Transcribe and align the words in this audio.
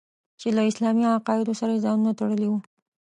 چې 0.39 0.47
له 0.55 0.61
اسلامي 0.69 1.03
عقایدو 1.17 1.53
سره 1.59 1.71
یې 1.73 1.83
ځانونه 1.85 2.11
تړلي 2.19 2.47
وو. 2.49 2.59